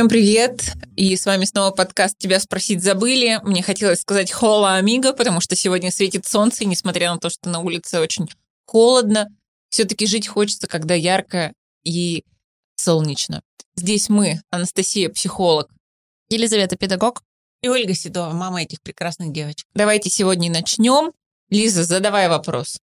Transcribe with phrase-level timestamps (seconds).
[0.00, 0.62] Всем привет!
[0.96, 3.38] И с вами снова подкаст «Тебя спросить забыли».
[3.42, 7.50] Мне хотелось сказать «Хола, амиго», потому что сегодня светит солнце, и несмотря на то, что
[7.50, 8.26] на улице очень
[8.64, 9.28] холодно,
[9.68, 11.52] все-таки жить хочется, когда ярко
[11.84, 12.24] и
[12.76, 13.42] солнечно.
[13.76, 15.68] Здесь мы, Анастасия, психолог,
[16.30, 17.22] Елизавета, педагог.
[17.60, 19.68] И Ольга Седова, мама этих прекрасных девочек.
[19.74, 21.12] Давайте сегодня начнем.
[21.50, 22.78] Лиза, задавай вопрос.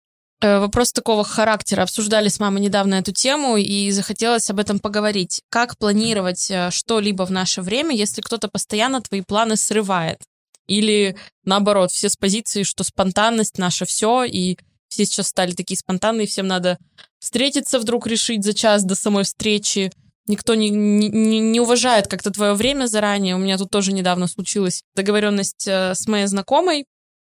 [0.44, 1.84] Э, Вопрос такого характера.
[1.84, 5.42] Обсуждали с мамой недавно эту тему, и захотелось об этом поговорить.
[5.50, 10.20] Как планировать э, что-либо в наше время, если кто-то постоянно твои планы срывает?
[10.68, 14.58] Или наоборот, все с позиции, что спонтанность наша все, и
[14.90, 16.78] все сейчас стали такие спонтанные, всем надо
[17.20, 19.92] встретиться вдруг решить за час до самой встречи.
[20.28, 23.36] Никто не, не, не- уважает как-то твое время заранее.
[23.36, 26.86] У меня тут тоже недавно случилась договоренность э, с моей знакомой,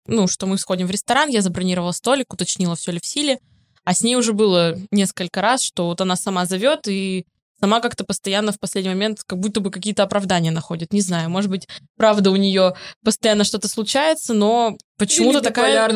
[0.10, 3.40] ну, что мы сходим в ресторан, я забронировала столик, уточнила, все ли в силе.
[3.84, 7.26] А с ней уже было несколько раз, что вот она сама зовет и
[7.60, 10.94] сама как-то постоянно в последний момент как будто бы какие-то оправдания находит.
[10.94, 15.88] Не знаю, может быть, правда у нее постоянно что-то случается, но почему-то такая...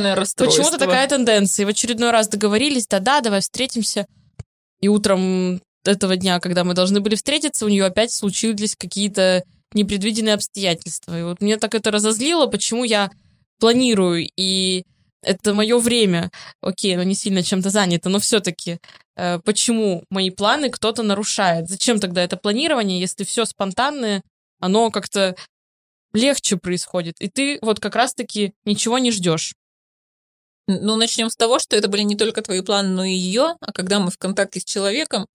[0.46, 1.64] Почему-то такая тенденция.
[1.64, 4.06] И в очередной раз договорились, да-да, давай встретимся.
[4.82, 10.36] И утром этого дня, когда мы должны были встретиться, у нее опять случились какие-то непредвиденные
[10.36, 11.18] обстоятельства.
[11.20, 13.10] И вот мне так это разозлило, почему я
[13.64, 14.84] планирую, и
[15.22, 16.32] это мое время.
[16.60, 18.80] Окей, оно не сильно чем-то занято, но все-таки
[19.16, 21.70] почему мои планы кто-то нарушает?
[21.70, 24.22] Зачем тогда это планирование, если все спонтанное,
[24.60, 25.38] оно как-то
[26.12, 29.54] легче происходит, и ты вот как раз-таки ничего не ждешь.
[30.68, 33.56] Ну, начнем с того, что это были не только твои планы, но и ее.
[33.62, 35.26] А когда мы в контакте с человеком,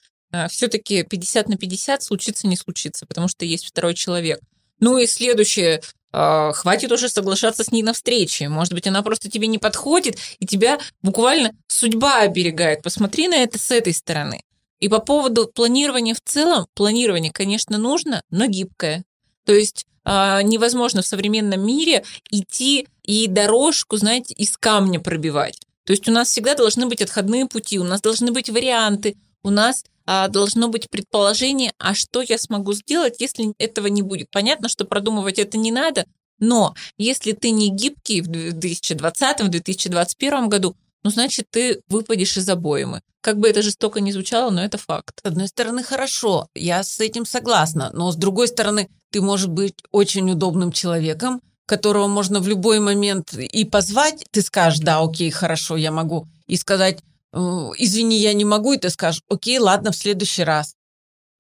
[0.51, 4.39] все-таки 50 на 50 случится, не случится, потому что есть второй человек.
[4.81, 5.81] Ну и следующее,
[6.12, 8.48] а, хватит уже соглашаться с ней на встрече.
[8.48, 12.83] Может быть, она просто тебе не подходит, и тебя буквально судьба оберегает.
[12.83, 14.43] Посмотри на это с этой стороны.
[14.81, 19.05] И по поводу планирования в целом, планирование, конечно, нужно, но гибкое.
[19.44, 25.59] То есть а, невозможно в современном мире идти и дорожку, знаете, из камня пробивать.
[25.84, 29.50] То есть у нас всегда должны быть отходные пути, у нас должны быть варианты, у
[29.50, 34.31] нас а, должно быть предположение, а что я смогу сделать, если этого не будет.
[34.31, 36.06] Понятно, что продумывать это не надо,
[36.38, 43.03] но если ты не гибкий в 2020-2021 году, ну, значит, ты выпадешь из обоймы.
[43.21, 45.21] Как бы это жестоко не звучало, но это факт.
[45.22, 49.75] С одной стороны, хорошо, я с этим согласна, но с другой стороны, ты можешь быть
[49.91, 55.77] очень удобным человеком, которого можно в любой момент и позвать, ты скажешь, да, окей, хорошо,
[55.77, 57.03] я могу, и сказать, «Э,
[57.33, 60.75] извини, я не могу, и ты скажешь, окей, ладно, в следующий раз.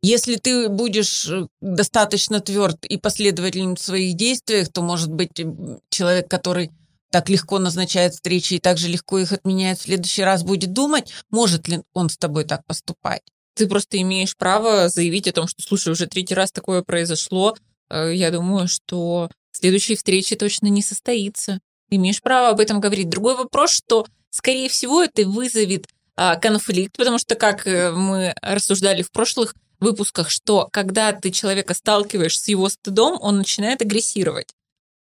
[0.02, 5.32] Если ты будешь э, достаточно тверд и последователен в своих действиях, то, может быть,
[5.90, 6.70] человек, который
[7.10, 11.12] так легко назначает встречи и так же легко их отменяет, в следующий раз будет думать,
[11.30, 13.22] может ли он с тобой так поступать.
[13.54, 17.56] Ты просто имеешь право заявить о том, что, слушай, уже третий раз такое произошло.
[17.90, 21.58] Э, Я думаю, что следующей встречи точно не состоится.
[21.90, 23.08] Ты имеешь право об этом говорить.
[23.08, 29.02] Другой вопрос, что, скорее всего, это вызовет а, конфликт, потому что, как э, мы рассуждали
[29.02, 34.48] в прошлых выпусках, что когда ты человека сталкиваешь с его стыдом, он начинает агрессировать.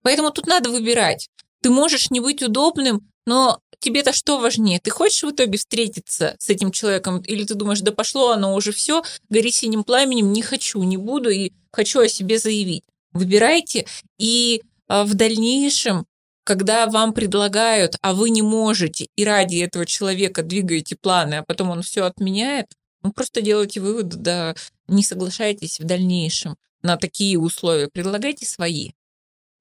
[0.01, 1.29] Поэтому тут надо выбирать.
[1.61, 4.79] Ты можешь не быть удобным, но тебе-то что важнее?
[4.79, 7.21] Ты хочешь в итоге встретиться с этим человеком?
[7.21, 11.29] Или ты думаешь, да пошло оно уже все, гори синим пламенем, не хочу, не буду
[11.29, 12.83] и хочу о себе заявить.
[13.13, 13.87] Выбирайте,
[14.17, 16.05] и а, в дальнейшем,
[16.45, 21.71] когда вам предлагают, а вы не можете, и ради этого человека двигаете планы, а потом
[21.71, 22.67] он все отменяет,
[23.01, 24.55] ну просто делайте вывод, да
[24.87, 28.91] не соглашайтесь в дальнейшем на такие условия, предлагайте свои.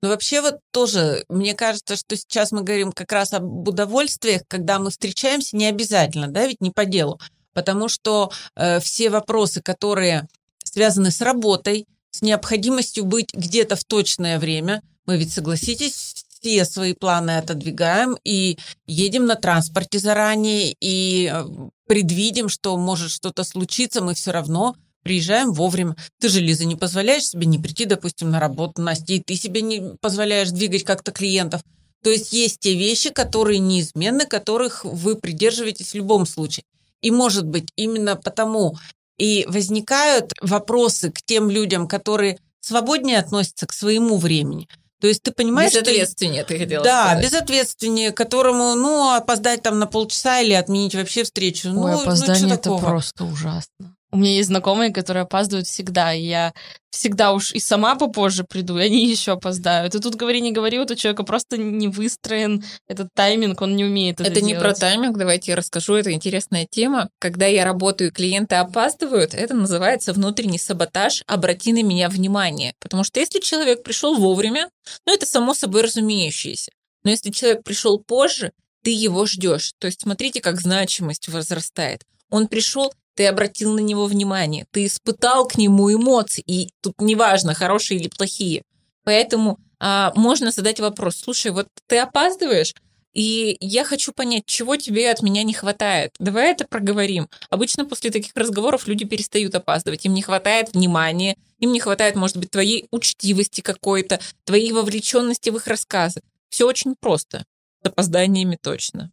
[0.02, 4.78] Но вообще вот тоже, мне кажется, что сейчас мы говорим как раз об удовольствиях, когда
[4.78, 7.18] мы встречаемся, не обязательно, да, ведь не по делу,
[7.54, 10.28] потому что э, все вопросы, которые
[10.62, 16.92] связаны с работой, с необходимостью быть где-то в точное время, мы ведь, согласитесь, все свои
[16.92, 21.44] планы отодвигаем и едем на транспорте заранее, и э,
[21.86, 25.96] предвидим, что может что-то случиться, мы все равно приезжаем вовремя.
[26.20, 29.62] Ты же, Лиза, не позволяешь себе не прийти, допустим, на работу, Настя, и ты себе
[29.62, 31.62] не позволяешь двигать как-то клиентов.
[32.02, 36.64] То есть есть те вещи, которые неизменны, которых вы придерживаетесь в любом случае.
[37.00, 38.76] И, может быть, именно потому
[39.16, 44.68] и возникают вопросы к тем людям, которые свободнее относятся к своему времени.
[45.04, 45.82] То есть ты понимаешь, что...
[45.82, 47.24] Безответственнее, ты хотела Да, сказать.
[47.26, 51.68] безответственнее, которому, ну, опоздать там на полчаса или отменить вообще встречу.
[51.68, 52.80] Ой, ну, ну, опоздание чё это такого?
[52.80, 53.93] просто ужасно.
[54.14, 56.54] У меня есть знакомые, которые опаздывают всегда, и я
[56.90, 59.96] всегда уж и сама попозже приду, и они еще опоздают.
[59.96, 63.84] И тут говори, не говори, у этого человека просто не выстроен этот тайминг, он не
[63.84, 64.62] умеет это Это не делать.
[64.62, 67.10] про тайминг, давайте я расскажу, это интересная тема.
[67.18, 72.74] Когда я работаю, клиенты опаздывают, это называется внутренний саботаж, обрати на меня внимание.
[72.78, 74.70] Потому что если человек пришел вовремя,
[75.06, 76.70] ну это само собой разумеющееся.
[77.02, 78.52] Но если человек пришел позже,
[78.84, 79.72] ты его ждешь.
[79.80, 82.04] То есть смотрите, как значимость возрастает.
[82.30, 87.54] Он пришел, ты обратил на него внимание, ты испытал к нему эмоции, и тут неважно,
[87.54, 88.62] хорошие или плохие.
[89.04, 92.74] Поэтому а, можно задать вопрос, слушай, вот ты опаздываешь,
[93.14, 96.12] и я хочу понять, чего тебе от меня не хватает.
[96.18, 97.28] Давай это проговорим.
[97.48, 100.04] Обычно после таких разговоров люди перестают опаздывать.
[100.04, 105.56] Им не хватает внимания, им не хватает, может быть, твоей учтивости какой-то, твоей вовлеченности в
[105.56, 106.22] их рассказы.
[106.48, 107.44] Все очень просто.
[107.84, 109.12] С опозданиями точно.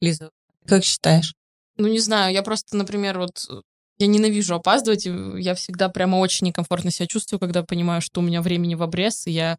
[0.00, 0.30] Лиза,
[0.66, 1.34] как считаешь?
[1.76, 3.60] Ну, не знаю, я просто, например, вот э,
[3.98, 8.42] я ненавижу опаздывать, я всегда прямо очень некомфортно себя чувствую, когда понимаю, что у меня
[8.42, 9.56] времени в обрез, и я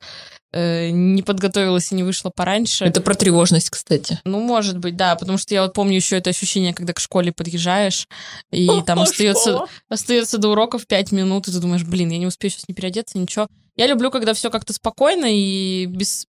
[0.51, 2.83] э, не подготовилась и не вышла пораньше.
[2.85, 4.19] Это про тревожность, кстати.
[4.25, 7.31] Ну, может быть, да, потому что я вот помню еще это ощущение, когда к школе
[7.31, 8.07] подъезжаешь,
[8.51, 12.51] и там остается, остается до уроков 5 минут, и ты думаешь, блин, я не успею
[12.51, 13.47] сейчас не переодеться, ничего.
[13.77, 16.27] Я люблю, когда все как-то спокойно и без,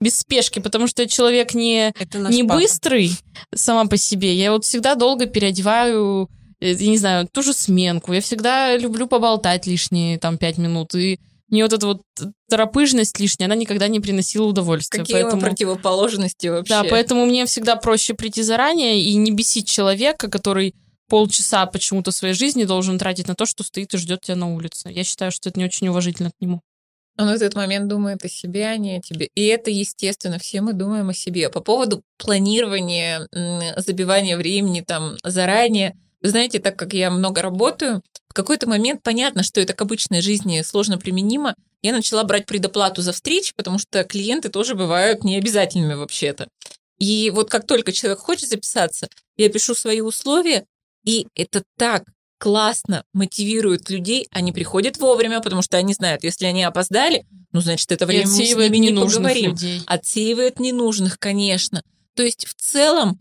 [0.00, 1.92] без спешки, потому что я человек не,
[2.30, 2.60] не папа.
[2.60, 3.12] быстрый
[3.54, 4.34] сама по себе.
[4.34, 6.28] Я вот всегда долго переодеваю,
[6.60, 8.12] э, я не знаю, ту же сменку.
[8.12, 10.94] Я всегда люблю поболтать лишние там пять минут.
[10.94, 11.18] И
[11.48, 12.02] мне вот эта вот
[12.48, 15.00] торопыжность лишняя, она никогда не приносила удовольствия.
[15.00, 15.42] Какие поэтому...
[15.42, 16.74] противоположности вообще?
[16.74, 20.74] Да, поэтому мне всегда проще прийти заранее и не бесить человека, который
[21.08, 24.90] полчаса почему-то своей жизни должен тратить на то, что стоит и ждет тебя на улице.
[24.90, 26.60] Я считаю, что это не очень уважительно к нему.
[27.18, 29.28] Он в этот момент думает о себе, а не о тебе.
[29.34, 31.50] И это естественно, все мы думаем о себе.
[31.50, 33.26] По поводу планирования,
[33.76, 39.42] забивания времени там заранее, вы знаете, так как я много работаю, в какой-то момент понятно,
[39.42, 41.54] что это к обычной жизни сложно применимо.
[41.82, 46.48] Я начала брать предоплату за встречи, потому что клиенты тоже бывают необязательными вообще-то.
[46.98, 50.66] И вот как только человек хочет записаться, я пишу свои условия,
[51.04, 52.04] и это так
[52.38, 57.90] классно мотивирует людей, они приходят вовремя, потому что они знают, если они опоздали, ну, значит,
[57.92, 59.50] это время мы с ними не поговорим.
[59.52, 59.82] людей.
[59.86, 61.82] Отсеивает ненужных, конечно.
[62.14, 63.18] То есть в целом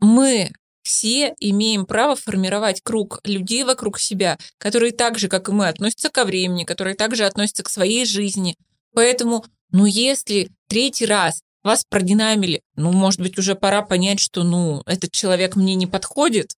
[0.00, 0.52] мы
[0.82, 6.10] все имеем право формировать круг людей вокруг себя, которые так же, как и мы, относятся
[6.10, 8.56] ко времени, которые также относятся к своей жизни.
[8.92, 14.82] Поэтому, ну, если третий раз вас продинамили, ну, может быть, уже пора понять, что, ну,
[14.84, 16.54] этот человек мне не подходит.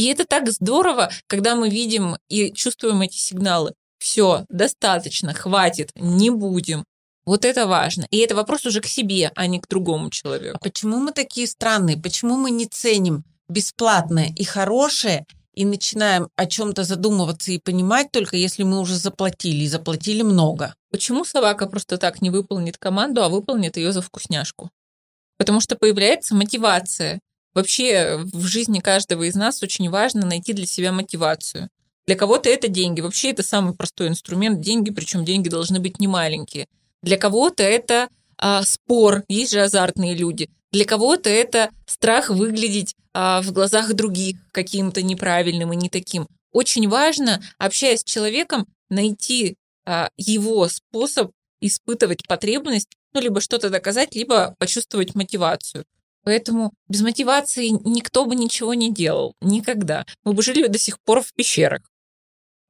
[0.00, 3.74] И это так здорово, когда мы видим и чувствуем эти сигналы.
[3.98, 6.84] Все, достаточно, хватит, не будем.
[7.26, 8.06] Вот это важно.
[8.10, 10.56] И это вопрос уже к себе, а не к другому человеку.
[10.56, 11.98] А почему мы такие странные?
[11.98, 18.38] Почему мы не ценим бесплатное и хорошее и начинаем о чем-то задумываться и понимать только
[18.38, 20.74] если мы уже заплатили, и заплатили много?
[20.90, 24.70] Почему собака просто так не выполнит команду, а выполнит ее за вкусняшку?
[25.36, 27.20] Потому что появляется мотивация.
[27.54, 31.68] Вообще в жизни каждого из нас очень важно найти для себя мотивацию.
[32.06, 33.00] Для кого-то это деньги.
[33.00, 36.66] Вообще это самый простой инструмент деньги, причем деньги должны быть не маленькие.
[37.02, 40.50] Для кого-то это а, спор, есть же азартные люди.
[40.72, 46.26] Для кого-то это страх выглядеть а, в глазах других каким-то неправильным и не таким.
[46.52, 54.14] Очень важно, общаясь с человеком, найти а, его способ испытывать потребность, ну, либо что-то доказать,
[54.14, 55.84] либо почувствовать мотивацию.
[56.24, 59.34] Поэтому без мотивации никто бы ничего не делал.
[59.40, 60.04] Никогда.
[60.24, 61.82] Мы бы жили до сих пор в пещерах.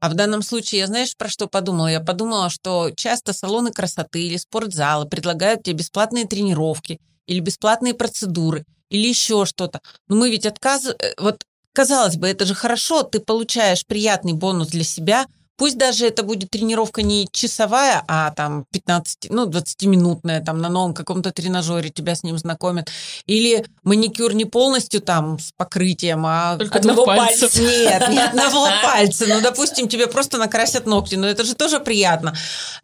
[0.01, 1.89] А в данном случае, я знаешь, про что подумала?
[1.89, 8.65] Я подумала, что часто салоны красоты или спортзалы предлагают тебе бесплатные тренировки или бесплатные процедуры
[8.89, 9.81] или еще что-то.
[10.09, 10.99] Но мы ведь отказываем...
[11.19, 15.27] Вот, казалось бы, это же хорошо, ты получаешь приятный бонус для себя,
[15.61, 20.95] Пусть даже это будет тренировка не часовая, а там 15, ну, 20-минутная, там на новом
[20.95, 22.89] каком-то тренажере тебя с ним знакомят.
[23.27, 27.53] Или маникюр не полностью там с покрытием, а Только Одного пальцев.
[27.53, 27.61] пальца.
[27.61, 29.27] нет, ни одного пальца.
[29.29, 31.17] Ну, допустим, тебе просто накрасят ногти.
[31.17, 32.35] Ну, это же тоже приятно.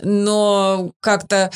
[0.03, 1.51] Но как-то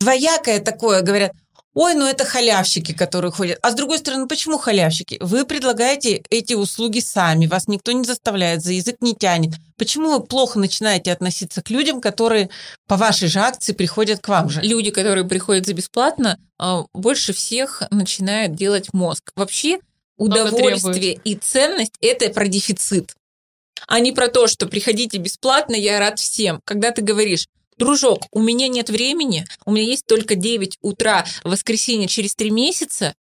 [0.00, 1.32] двоякое такое, говорят,
[1.74, 3.58] ой, ну это халявщики, которые ходят.
[3.62, 5.18] А с другой стороны, почему халявщики?
[5.20, 9.54] Вы предлагаете эти услуги сами, вас никто не заставляет, за язык не тянет.
[9.80, 12.50] Почему вы плохо начинаете относиться к людям, которые
[12.86, 14.60] по вашей же акции приходят к вам же?
[14.60, 19.32] Люди, которые приходят за бесплатно, а, больше всех начинают делать мозг.
[19.36, 19.80] Вообще
[20.18, 23.14] удовольствие и ценность– это про дефицит.
[23.86, 26.60] А не про то, что приходите бесплатно, я рад всем.
[26.66, 27.46] Когда ты говоришь,
[27.78, 32.50] дружок, у меня нет времени, у меня есть только 9 утра в воскресенье через 3
[32.50, 33.14] месяца,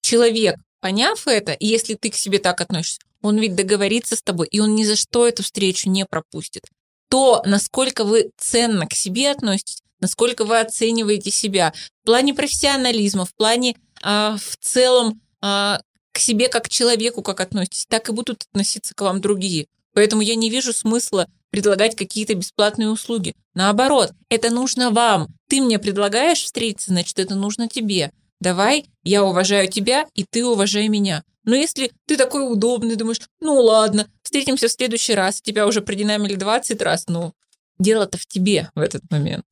[0.00, 4.48] человек, поняв это, и если ты к себе так относишься, он ведь договорится с тобой,
[4.48, 6.64] и он ни за что эту встречу не пропустит.
[7.08, 13.34] То, насколько вы ценно к себе относитесь, насколько вы оцениваете себя в плане профессионализма, в
[13.34, 15.80] плане а, в целом а,
[16.12, 19.66] к себе как к человеку, как относитесь, так и будут относиться к вам другие.
[19.94, 23.34] Поэтому я не вижу смысла предлагать какие-то бесплатные услуги.
[23.54, 25.28] Наоборот, это нужно вам.
[25.48, 28.10] Ты мне предлагаешь встретиться, значит, это нужно тебе.
[28.40, 31.22] Давай, я уважаю тебя, и ты уважай меня.
[31.44, 36.34] Но если ты такой удобный, думаешь, ну ладно, встретимся в следующий раз, тебя уже продинамили
[36.34, 37.32] 20 раз, ну,
[37.78, 39.44] дело-то в тебе в этот момент.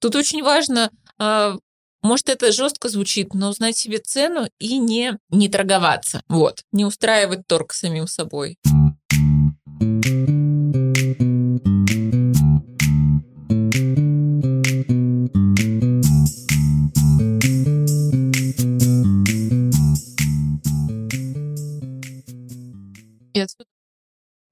[0.00, 1.56] Тут очень важно, а,
[2.02, 6.22] может, это жестко звучит, но узнать себе цену и не, не торговаться.
[6.28, 8.56] Вот, не устраивать торг самим собой.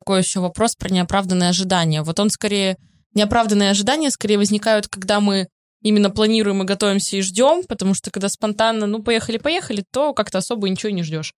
[0.06, 2.02] Такой еще вопрос про неоправданные ожидания.
[2.02, 2.76] Вот он скорее...
[3.14, 5.48] Неоправданные ожидания скорее возникают, когда мы
[5.82, 10.68] именно планируем и готовимся и ждем, потому что когда спонтанно, ну, поехали-поехали, то как-то особо
[10.68, 11.32] ничего не ждешь.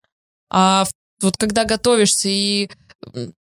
[0.50, 0.84] А
[1.22, 2.68] вот когда готовишься и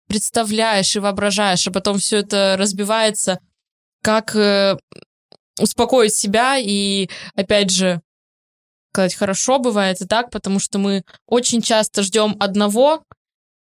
[0.06, 3.38] представляешь и воображаешь, а потом все это разбивается,
[4.02, 4.78] как э,
[5.60, 8.00] успокоить себя и, опять же,
[8.92, 13.02] сказать, хорошо бывает и так, потому что мы очень часто ждем одного,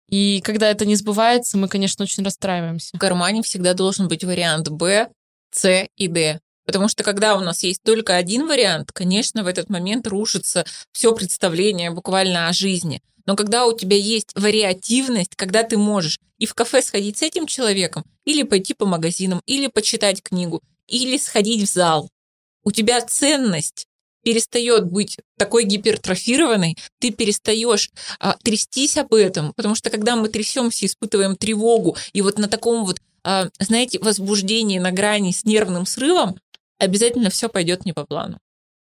[0.09, 2.97] и когда это не сбывается, мы, конечно, очень расстраиваемся.
[2.97, 5.09] В кармане всегда должен быть вариант Б,
[5.51, 6.41] С и Д.
[6.65, 11.15] Потому что когда у нас есть только один вариант, конечно, в этот момент рушится все
[11.15, 13.03] представление буквально о жизни.
[13.25, 17.47] Но когда у тебя есть вариативность, когда ты можешь и в кафе сходить с этим
[17.47, 22.11] человеком, или пойти по магазинам, или почитать книгу, или сходить в зал,
[22.63, 23.87] у тебя ценность
[24.27, 30.85] перестает быть такой гипертрофированной, ты перестаешь а, трястись об этом, потому что когда мы трясемся,
[30.85, 36.41] испытываем тревогу, и вот на таком вот, а, знаете, возбуждении на грани с нервным срывом,
[36.81, 38.41] обязательно все пойдет не по плану.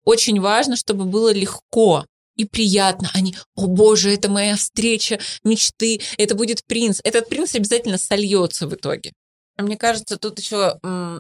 [0.06, 6.02] Очень важно, чтобы было легко и приятно, а не «О боже, это моя встреча мечты,
[6.18, 7.00] это будет принц».
[7.04, 9.14] Этот принц обязательно сольется в итоге.
[9.60, 10.80] Мне кажется, тут еще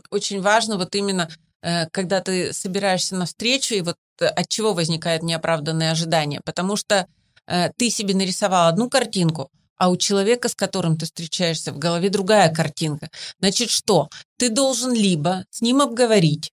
[0.10, 1.30] очень важно вот именно,
[1.62, 3.96] э, когда ты собираешься на встречу, и вот
[4.26, 6.42] от чего возникает неоправданное ожидание.
[6.44, 7.08] Потому что
[7.48, 12.10] э, ты себе нарисовал одну картинку, а у человека, с которым ты встречаешься, в голове
[12.10, 13.10] другая картинка.
[13.40, 14.10] Значит, что?
[14.38, 16.52] Ты должен либо с ним обговорить,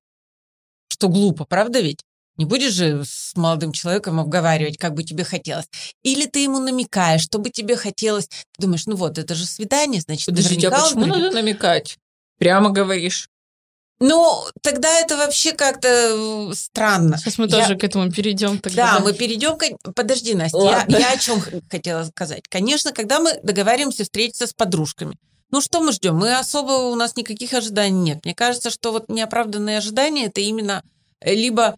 [0.89, 2.01] что глупо, правда ведь?
[2.37, 5.67] Не будешь же с молодым человеком обговаривать, как бы тебе хотелось.
[6.03, 8.27] Или ты ему намекаешь, что бы тебе хотелось.
[8.27, 11.97] Ты думаешь, ну вот, это же свидание, значит, Подождите, а почему надо намекать?
[12.39, 13.29] Прямо говоришь.
[14.01, 17.17] Ну, тогда это вообще как-то э, странно.
[17.17, 17.51] Сейчас мы я...
[17.51, 18.59] тоже к этому перейдем.
[18.59, 19.65] Тогда, да, мы перейдем к...
[19.95, 22.43] Подожди, Настя, я, я о чем хотела сказать.
[22.49, 25.17] Конечно, когда мы договариваемся встретиться с подружками,
[25.51, 26.17] ну что мы ждем?
[26.17, 28.25] Мы особо, у нас никаких ожиданий нет.
[28.25, 30.83] Мне кажется, что вот неоправданные ожидания это именно
[31.21, 31.77] э, либо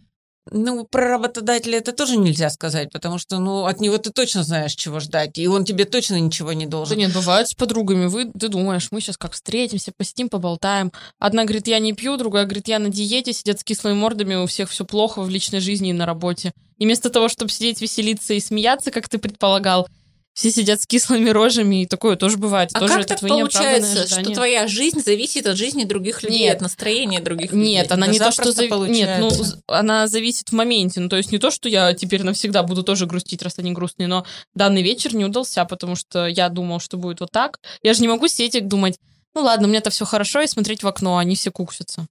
[0.50, 4.74] ну, про работодателя это тоже нельзя сказать, потому что, ну, от него ты точно знаешь,
[4.74, 6.96] чего ждать, и он тебе точно ничего не должен.
[6.96, 10.92] Да нет, бывает с подругами, вы, ты думаешь, мы сейчас как встретимся, посидим, поболтаем.
[11.18, 14.46] Одна говорит, я не пью, другая говорит, я на диете, сидят с кислыми мордами, у
[14.46, 16.52] всех все плохо в личной жизни и на работе.
[16.78, 19.88] И вместо того, чтобы сидеть, веселиться и смеяться, как ты предполагал,
[20.36, 22.68] все сидят с кислыми рожами, и такое тоже бывает.
[22.74, 26.60] А тоже как так получается, что твоя жизнь зависит от жизни других людей, нет, от
[26.60, 27.68] настроения других людей?
[27.70, 28.52] Нет, она не то, что...
[28.52, 28.70] Зав...
[28.86, 29.30] Нет, ну,
[29.66, 31.00] она зависит в моменте.
[31.00, 34.08] Ну, то есть не то, что я теперь навсегда буду тоже грустить, раз они грустные,
[34.08, 37.58] но данный вечер не удался, потому что я думал, что будет вот так.
[37.82, 38.98] Я же не могу сидеть и думать,
[39.34, 42.06] ну ладно, у меня-то все хорошо, и смотреть в окно, а они все куксятся.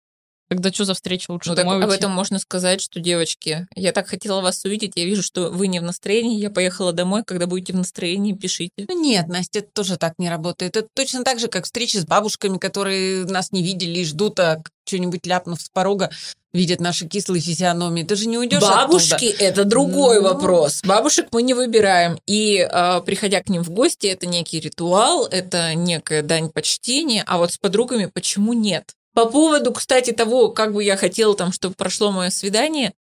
[0.48, 3.92] Тогда что за встреча лучше ну, домой так, Об этом можно сказать, что, девочки, я
[3.92, 7.48] так хотела вас увидеть, я вижу, что вы не в настроении, я поехала домой, когда
[7.48, 8.86] будете в настроении, пишите.
[8.88, 10.78] Ну нет, Настя, это тоже так не работает.
[10.78, 14.62] Это точно так же, как встречи с бабушками, которые нас не видели и ждут, а
[14.86, 16.12] что-нибудь ляпнув с порога,
[16.54, 18.04] видят наши кислые физиономии.
[18.04, 20.30] Ты же не уйдешь Бабушки– это другой ну...
[20.30, 20.82] вопрос.
[20.84, 22.18] Бабушек мы не выбираем.
[22.28, 27.24] И э, приходя к ним в гости, это некий ритуал, это некая дань почтения.
[27.28, 28.94] А вот с подругами почему нет?
[29.16, 32.94] По поводу, кстати, того, как бы я хотела там, чтобы прошло мое свидание,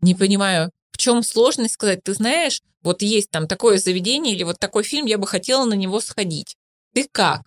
[0.00, 4.58] не понимаю, в чем сложность сказать, ты знаешь, вот есть там такое заведение или вот
[4.58, 6.56] такой фильм, я бы хотела на него сходить.
[6.92, 7.42] Ты как?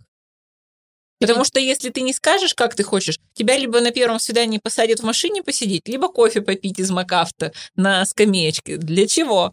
[1.20, 5.02] Потому что если ты не скажешь, как ты хочешь, тебя либо на первом свидании посадят
[5.02, 8.78] в машине посидеть, либо кофе попить из Макафта на скамеечке.
[8.78, 9.52] Для чего?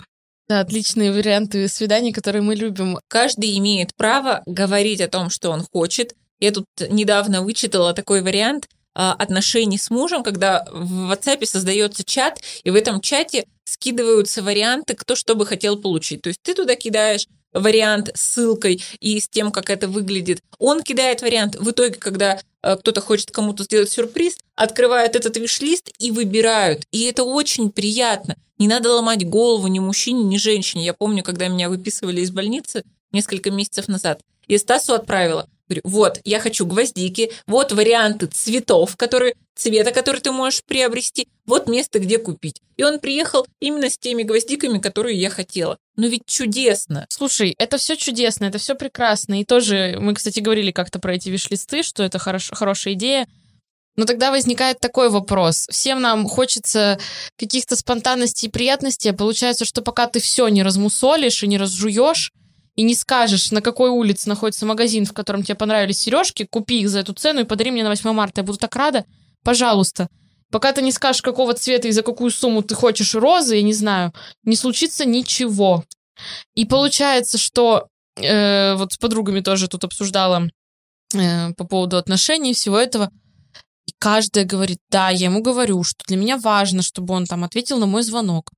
[0.49, 2.99] Да, отличные варианты свиданий, которые мы любим.
[3.09, 8.69] Каждый имеет право говорить о том, что он хочет, я тут недавно вычитала такой вариант
[8.95, 14.95] а, отношений с мужем, когда в WhatsApp создается чат, и в этом чате скидываются варианты,
[14.95, 16.23] кто что бы хотел получить.
[16.23, 20.41] То есть ты туда кидаешь вариант с ссылкой и с тем, как это выглядит.
[20.59, 21.57] Он кидает вариант.
[21.57, 26.85] В итоге, когда э, кто-то хочет кому-то сделать сюрприз, открывают этот виш-лист и выбирают.
[26.93, 28.37] И это очень приятно.
[28.59, 30.85] Не надо ломать голову ни мужчине, ни женщине.
[30.85, 34.21] Я помню, когда меня выписывали из больницы несколько месяцев назад.
[34.47, 35.49] И Стасу отправила.
[35.71, 41.69] Говорю, вот, я хочу гвоздики, вот варианты цветов, которые, цвета, который ты можешь приобрести, вот
[41.69, 42.61] место, где купить.
[42.77, 45.79] И он приехал именно с теми гвоздиками, которые я хотела.
[45.95, 47.07] Ну ведь чудесно.
[47.09, 49.41] Слушай, это все чудесно, это все прекрасно.
[49.41, 53.29] И тоже мы, кстати, говорили как-то про эти виш-листы, что это хорош, хорошая идея.
[53.95, 55.69] Но тогда возникает такой вопрос.
[55.71, 56.99] Всем нам хочется
[57.39, 62.33] каких-то спонтанностей и приятностей, а получается, что пока ты все не размусолишь и не разжуешь,
[62.81, 66.89] и не скажешь, на какой улице находится магазин, в котором тебе понравились сережки, купи их
[66.89, 68.41] за эту цену и подари мне на 8 марта.
[68.41, 69.05] Я буду так рада.
[69.45, 70.09] Пожалуйста.
[70.51, 73.75] Пока ты не скажешь, какого цвета и за какую сумму ты хочешь розы, я не
[73.75, 75.85] знаю, не случится ничего.
[76.55, 80.49] И получается, что э, вот с подругами тоже тут обсуждала
[81.15, 83.11] э, по поводу отношений всего этого.
[83.85, 87.77] И каждая говорит, да, я ему говорю, что для меня важно, чтобы он там ответил
[87.77, 88.53] на мой звонок.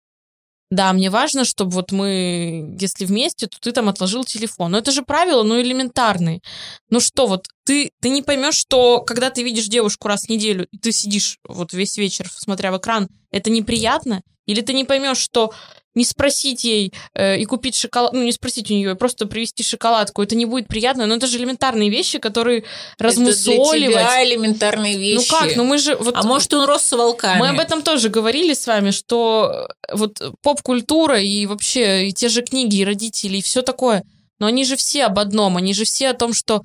[0.73, 4.71] Да, мне важно, чтобы вот мы, если вместе, то ты там отложил телефон.
[4.71, 6.41] Но это же правила, ну, элементарные.
[6.89, 10.67] Ну что, вот ты, ты не поймешь, что когда ты видишь девушку раз в неделю,
[10.73, 14.23] и ты сидишь вот весь вечер, смотря в экран, это неприятно?
[14.47, 15.53] Или ты не поймешь, что
[15.95, 20.23] не спросить ей э, и купить шоколад, ну не спросить у нее, просто привезти шоколадку,
[20.23, 22.65] это не будет приятно, но это же элементарные вещи, которые
[22.99, 23.67] размусоливать.
[23.67, 25.31] Это для тебя элементарные вещи.
[25.31, 25.97] Ну как, ну мы же...
[25.97, 27.41] Вот, а может он рос с волками?
[27.41, 32.29] Мы об этом тоже говорили с вами, что э, вот поп-культура и вообще и те
[32.29, 34.05] же книги, и родители, и все такое,
[34.39, 36.63] но они же все об одном, они же все о том, что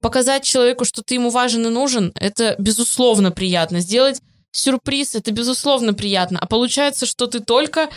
[0.00, 3.80] показать человеку, что ты ему важен и нужен, это безусловно приятно.
[3.80, 4.20] Сделать
[4.52, 6.38] сюрприз, это безусловно приятно.
[6.40, 7.88] А получается, что ты только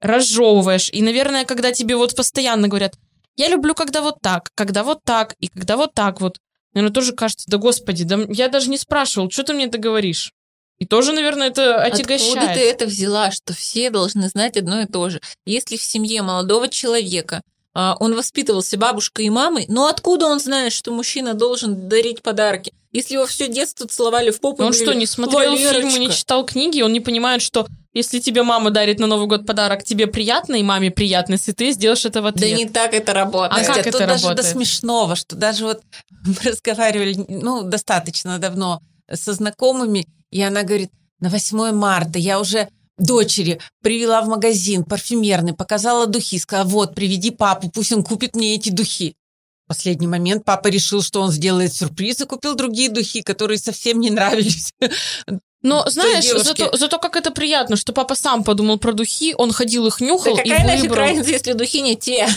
[0.00, 0.90] разжевываешь.
[0.90, 2.94] И, наверное, когда тебе вот постоянно говорят,
[3.36, 6.38] я люблю, когда вот так, когда вот так, и когда вот так вот.
[6.74, 10.32] Наверное, тоже кажется, да господи, да я даже не спрашивал, что ты мне это говоришь?
[10.78, 12.36] И тоже, наверное, это отягощает.
[12.36, 15.20] Откуда ты это взяла, что все должны знать одно и то же?
[15.44, 17.42] Если в семье молодого человека
[17.74, 22.72] а, он воспитывался бабушкой и мамой, но откуда он знает, что мужчина должен дарить подарки?
[22.92, 26.80] Если его все детство целовали в попу, он что, не смотрел фильмы, не читал книги,
[26.80, 27.66] он не понимает, что
[27.98, 31.72] если тебе мама дарит на Новый год подарок, тебе приятно, и маме приятно, если ты
[31.72, 32.50] сделаешь это в ответ.
[32.50, 33.62] Да не так это работает.
[33.62, 34.22] А как это тут работает?
[34.22, 38.80] даже до смешного, что даже вот мы разговаривали, ну, достаточно давно
[39.12, 45.54] со знакомыми, и она говорит, на 8 марта я уже дочери привела в магазин парфюмерный,
[45.54, 49.14] показала духи, сказала, вот, приведи папу, пусть он купит мне эти духи.
[49.64, 54.00] В последний момент папа решил, что он сделает сюрприз и купил другие духи, которые совсем
[54.00, 54.72] не нравились.
[55.62, 59.86] Но знаешь, зато, зато как это приятно, что папа сам подумал про духи, он ходил
[59.86, 60.98] их нюхал да какая и выбрал.
[60.98, 62.28] разница, если духи не те?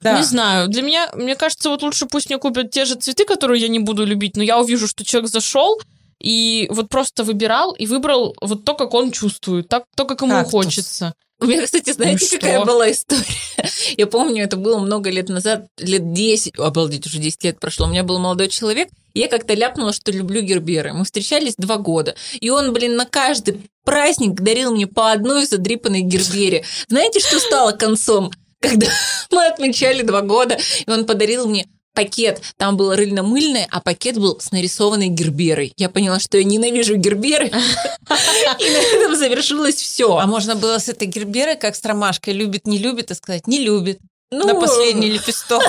[0.00, 0.18] Да.
[0.18, 0.68] Не знаю.
[0.68, 3.78] Для меня, мне кажется, вот лучше пусть мне купят те же цветы, которые я не
[3.78, 5.80] буду любить, но я увижу, что человек зашел
[6.20, 10.32] и вот просто выбирал и выбрал вот то, как он чувствует, так, то, как ему
[10.32, 10.52] Кактус.
[10.52, 11.14] хочется.
[11.38, 13.24] У меня, кстати, знаете, ну, какая была история?
[13.96, 17.86] Я помню, это было много лет назад, лет 10, обалдеть, уже 10 лет прошло.
[17.86, 20.92] У меня был молодой человек, я как-то ляпнула, что люблю герберы.
[20.92, 22.14] Мы встречались два года.
[22.40, 26.64] И он, блин, на каждый праздник дарил мне по одной задрипанной гербере.
[26.88, 28.30] Знаете, что стало концом?
[28.60, 28.86] Когда
[29.30, 31.66] мы отмечали два года, и он подарил мне
[31.96, 35.72] пакет, там было рыльно-мыльное, а пакет был с нарисованной герберой.
[35.76, 40.16] Я поняла, что я ненавижу герберы, и на этом завершилось все.
[40.18, 43.58] А можно было с этой герберой, как с ромашкой, любит, не любит, и сказать, не
[43.58, 43.98] любит.
[44.30, 45.62] Ну, на последний лепесток.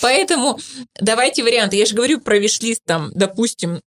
[0.00, 0.58] Поэтому
[1.00, 1.76] давайте варианты.
[1.76, 3.80] Я же говорю про виш-лист там, допустим,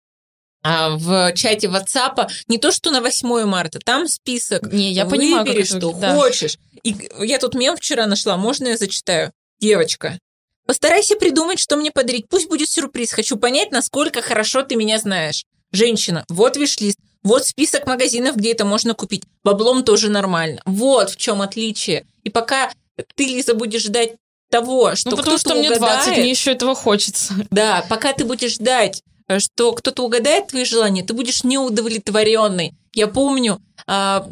[0.63, 4.73] а, в чате WhatsApp не то, что на 8 марта, там список.
[4.73, 6.15] Не, я понимаю, Выбери, что да.
[6.15, 6.57] хочешь.
[6.83, 9.31] И я тут мем вчера нашла, можно я зачитаю?
[9.59, 10.19] Девочка,
[10.67, 12.27] постарайся придумать, что мне подарить.
[12.29, 13.13] Пусть будет сюрприз.
[13.13, 15.45] Хочу понять, насколько хорошо ты меня знаешь.
[15.71, 16.99] Женщина, вот виш-лист.
[17.23, 19.23] Вот список магазинов, где это можно купить.
[19.43, 20.61] Баблом тоже нормально.
[20.65, 22.05] Вот в чем отличие.
[22.23, 22.71] И пока
[23.15, 24.13] ты, Лиза, будешь ждать
[24.49, 27.33] того, что ну, потому что мне угадает, 20, мне еще этого хочется.
[27.51, 32.73] Да, пока ты будешь ждать, э, что кто-то угадает твои желания, ты будешь неудовлетворенный.
[32.93, 34.27] Я помню, а,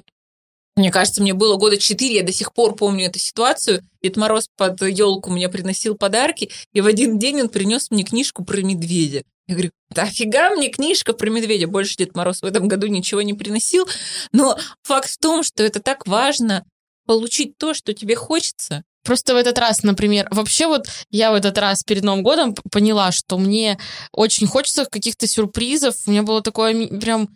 [0.76, 3.82] мне кажется, мне было года четыре, я до сих пор помню эту ситуацию.
[4.04, 8.44] Дед Мороз под елку мне приносил подарки, и в один день он принес мне книжку
[8.44, 9.24] про медведя.
[9.48, 11.68] Я говорю, да фига мне книжка про медведя.
[11.68, 13.88] Больше Дед Мороз в этом году ничего не приносил.
[14.32, 16.66] Но факт в том, что это так важно
[17.06, 18.84] получить то, что тебе хочется.
[19.04, 23.12] Просто в этот раз, например, вообще вот я в этот раз перед Новым годом поняла,
[23.12, 23.78] что мне
[24.12, 25.96] очень хочется каких-то сюрпризов.
[26.08, 27.30] У меня было такое прям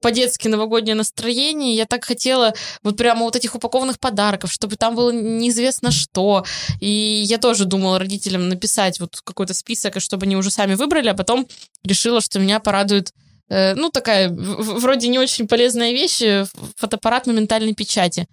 [0.00, 1.74] по-детски новогоднее настроение.
[1.74, 6.44] Я так хотела вот прямо вот этих упакованных подарков, чтобы там было неизвестно что.
[6.80, 11.14] И я тоже думала родителям написать вот какой-то список, чтобы они уже сами выбрали, а
[11.14, 11.46] потом
[11.82, 13.12] решила, что меня порадует
[13.48, 18.26] э, ну, такая вроде не очень полезная вещь, э, фотоаппарат моментальной печати.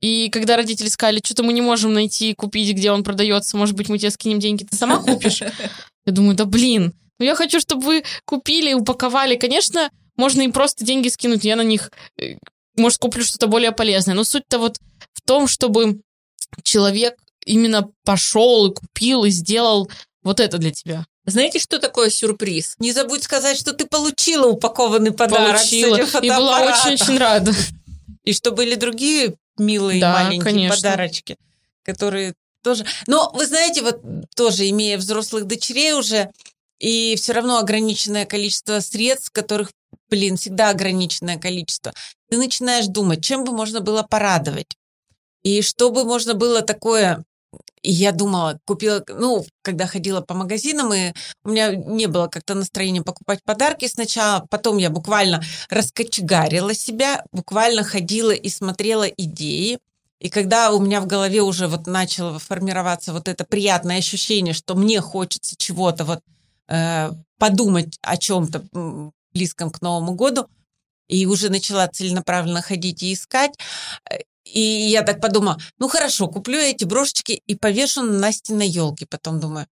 [0.00, 3.88] И когда родители сказали, что-то мы не можем найти, купить, где он продается, может быть,
[3.88, 5.42] мы тебе скинем деньги, ты сама купишь?
[6.06, 9.36] Я думаю, да блин, ну я хочу, чтобы вы купили, упаковали.
[9.36, 12.34] Конечно, можно им просто деньги скинуть, я на них, э,
[12.76, 14.14] может, куплю что-то более полезное.
[14.14, 14.78] Но суть-то вот
[15.14, 16.00] в том, чтобы
[16.62, 17.14] человек
[17.46, 19.90] именно пошел и купил и сделал
[20.22, 21.06] вот это для тебя.
[21.24, 22.74] Знаете, что такое сюрприз?
[22.78, 25.56] Не забудь сказать, что ты получила упакованный подарок.
[25.56, 25.96] Получила.
[25.96, 27.54] И была очень-очень рада.
[28.24, 30.76] И что были другие милые да, маленькие конечно.
[30.76, 31.36] подарочки,
[31.82, 32.84] которые тоже...
[33.06, 34.00] Но вы знаете, вот
[34.34, 36.30] тоже имея взрослых дочерей уже,
[36.78, 39.70] и все равно ограниченное количество средств, которых
[40.10, 41.92] блин, всегда ограниченное количество,
[42.30, 44.76] ты начинаешь думать, чем бы можно было порадовать.
[45.42, 47.24] И что бы можно было такое...
[47.82, 51.12] Я думала, купила, ну, когда ходила по магазинам, и
[51.44, 57.84] у меня не было как-то настроения покупать подарки сначала, потом я буквально раскочегарила себя, буквально
[57.84, 59.78] ходила и смотрела идеи,
[60.20, 64.74] и когда у меня в голове уже вот начало формироваться вот это приятное ощущение, что
[64.74, 66.20] мне хочется чего-то вот
[66.68, 68.64] э, подумать о чем-то
[69.32, 70.48] близком к Новому году,
[71.08, 73.52] и уже начала целенаправленно ходить и искать.
[74.44, 79.06] И я так подумала, ну хорошо, куплю эти брошечки и повешу на Настиной елке.
[79.06, 79.66] Потом думаю,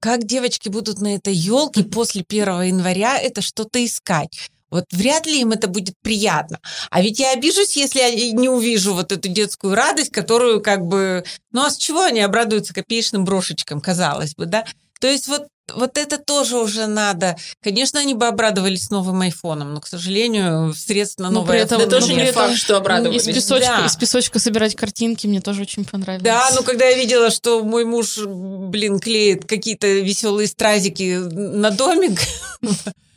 [0.00, 4.50] как девочки будут на этой елке после 1 января это что-то искать?
[4.70, 6.60] Вот вряд ли им это будет приятно.
[6.90, 11.24] А ведь я обижусь, если я не увижу вот эту детскую радость, которую как бы...
[11.50, 14.64] Ну а с чего они обрадуются копеечным брошечкам, казалось бы, да?
[15.00, 17.36] То есть вот вот это тоже уже надо.
[17.62, 21.80] Конечно, они бы обрадовались новым айфоном, но, к сожалению, средств на новый айфон...
[21.80, 23.26] Это тоже не факт, что обрадовались.
[23.26, 23.86] Из песочка, да.
[23.86, 26.24] из песочка собирать картинки мне тоже очень понравилось.
[26.24, 32.20] Да, ну когда я видела, что мой муж, блин, клеит какие-то веселые стразики на домик,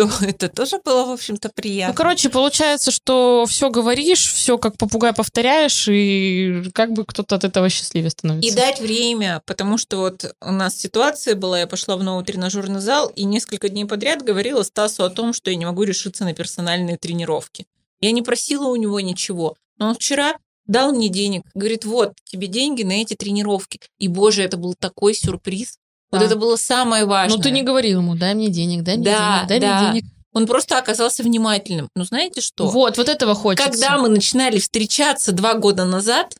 [0.00, 1.92] то это тоже было, в общем-то, приятно.
[1.92, 7.44] Ну, короче, получается, что все говоришь, все как попугай повторяешь, и как бы кто-то от
[7.44, 8.48] этого счастливее становится.
[8.48, 12.80] И дать время, потому что вот у нас ситуация была, я пошла в новый тренажерный
[12.80, 16.34] зал, и несколько дней подряд говорила Стасу о том, что я не могу решиться на
[16.34, 17.66] персональные тренировки.
[18.00, 20.36] Я не просила у него ничего, но он вчера
[20.66, 23.80] дал мне денег, говорит, вот, тебе деньги на эти тренировки.
[23.98, 25.79] И, боже, это был такой сюрприз.
[26.10, 27.36] Вот это было самое важное.
[27.36, 29.80] Ну, ты не говорил ему, дай мне денег, дай мне да, денег, дай да.
[29.80, 30.12] мне денег.
[30.32, 31.88] Он просто оказался внимательным.
[31.94, 32.66] Ну, знаете что?
[32.68, 33.68] Вот, вот этого хочется.
[33.68, 36.36] Когда мы начинали встречаться два года назад,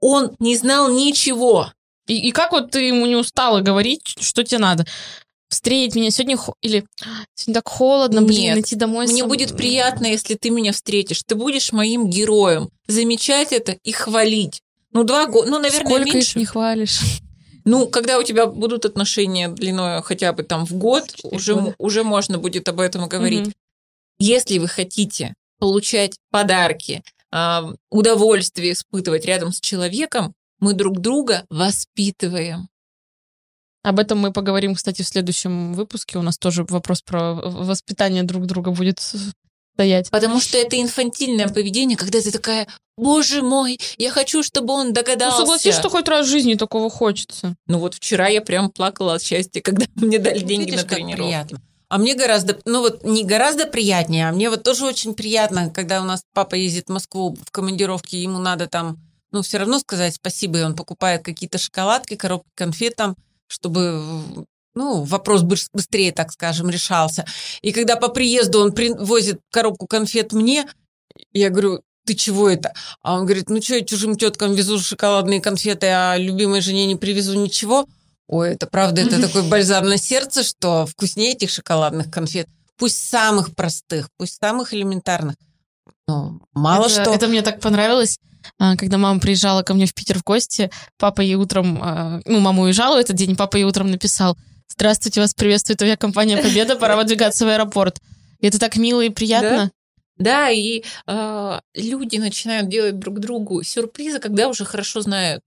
[0.00, 1.72] он не знал ничего.
[2.06, 4.84] И, и как вот ты ему не устала говорить, что тебе надо?
[5.48, 6.54] Встретить меня сегодня хо...
[6.60, 6.84] или
[7.34, 9.06] сегодня так холодно, Нет, блин, идти домой.
[9.06, 9.28] Мне сам...
[9.28, 11.22] будет приятно, если ты меня встретишь.
[11.24, 12.70] Ты будешь моим героем.
[12.88, 14.60] Замечать это и хвалить.
[14.92, 16.30] Ну, два года, ну, наверное, Сколько меньше.
[16.30, 17.00] их не хвалишь?
[17.64, 22.38] Ну, когда у тебя будут отношения длиной хотя бы там в год, уже, уже можно
[22.38, 23.46] будет об этом говорить.
[23.46, 23.54] Угу.
[24.18, 27.02] Если вы хотите получать подарки,
[27.90, 32.68] удовольствие испытывать рядом с человеком, мы друг друга воспитываем.
[33.82, 36.18] Об этом мы поговорим, кстати, в следующем выпуске.
[36.18, 39.00] У нас тоже вопрос про воспитание друг друга будет
[39.74, 40.10] стоять.
[40.10, 45.40] Потому что это инфантильное поведение, когда ты такая, боже мой, я хочу, чтобы он догадался.
[45.40, 47.54] Ну, согласись, что хоть раз в жизни такого хочется.
[47.66, 50.88] Ну, вот вчера я прям плакала от счастья, когда мне дали вот деньги видишь, на
[50.88, 51.24] тренировку.
[51.24, 51.60] Приятно.
[51.88, 56.00] А мне гораздо, ну вот не гораздо приятнее, а мне вот тоже очень приятно, когда
[56.00, 58.98] у нас папа ездит в Москву в командировке, ему надо там,
[59.30, 64.02] ну, все равно сказать спасибо, и он покупает какие-то шоколадки, коробки конфет там, чтобы
[64.74, 67.24] ну, вопрос быстрее, так скажем, решался.
[67.62, 70.66] И когда по приезду он привозит коробку конфет мне,
[71.32, 72.74] я говорю, ты чего это?
[73.02, 76.96] А он говорит, ну что, я чужим теткам везу шоколадные конфеты, а любимой жене не
[76.96, 77.86] привезу ничего?
[78.26, 82.48] Ой, это правда, это такой бальзам на сердце, что вкуснее этих шоколадных конфет.
[82.76, 85.36] Пусть самых простых, пусть самых элементарных.
[86.08, 87.14] Но мало это, что.
[87.14, 88.18] Это мне так понравилось.
[88.58, 92.40] А, когда мама приезжала ко мне в Питер в гости, папа ей утром, а, ну,
[92.40, 94.36] мама уезжала в этот день, папа ей утром написал,
[94.68, 98.00] Здравствуйте, вас приветствует авиакомпания «Победа», пора выдвигаться в аэропорт.
[98.40, 99.70] И это так мило и приятно.
[100.16, 105.42] Да, да и э, люди начинают делать друг другу сюрпризы, когда уже хорошо знают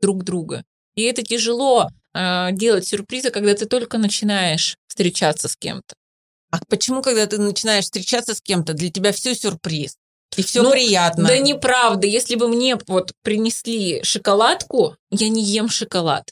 [0.00, 0.64] друг друга.
[0.94, 5.94] И это тяжело э, делать сюрпризы, когда ты только начинаешь встречаться с кем-то.
[6.50, 9.96] А почему, когда ты начинаешь встречаться с кем-то, для тебя все сюрприз?
[10.36, 11.28] И все ну, приятно.
[11.28, 12.06] Да неправда.
[12.06, 16.30] Если бы мне вот принесли шоколадку, я не ем шоколад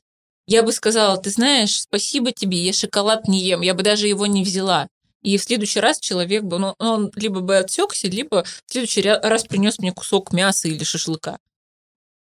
[0.51, 4.27] я бы сказала, ты знаешь, спасибо тебе, я шоколад не ем, я бы даже его
[4.27, 4.89] не взяла.
[5.23, 9.45] и в следующий раз человек бы, ну, он либо бы отсекся, либо в следующий раз
[9.45, 11.39] принес мне кусок мяса или шашлыка.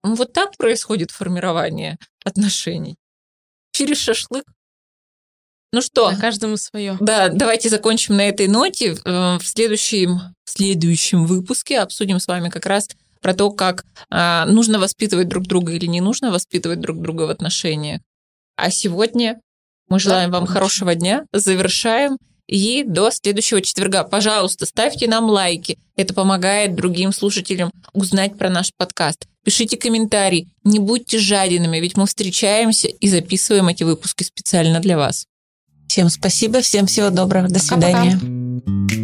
[0.04, 2.98] Ну, вот так происходит формирование отношений.
[3.72, 4.44] Через шашлык.
[5.72, 6.12] Ну что?
[6.12, 6.98] На каждому свое.
[7.00, 8.98] Да, давайте закончим на этой ноте.
[9.06, 12.89] Э, в следующем, в следующем выпуске обсудим с вами как раз
[13.22, 17.30] про то, как а, нужно воспитывать друг друга или не нужно воспитывать друг друга в
[17.30, 18.02] отношениях.
[18.60, 19.39] А сегодня
[19.89, 22.17] мы желаем да, вам хорошего дня, завершаем
[22.48, 24.04] и до следующего четверга.
[24.04, 25.78] Пожалуйста, ставьте нам лайки.
[25.95, 29.28] Это помогает другим слушателям узнать про наш подкаст.
[29.43, 35.26] Пишите комментарии, не будьте жадинами, ведь мы встречаемся и записываем эти выпуски специально для вас.
[35.88, 38.19] Всем спасибо, всем всего доброго, до свидания.
[38.19, 38.99] Пока-пока.